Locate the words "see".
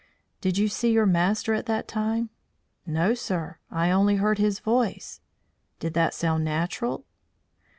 0.67-0.91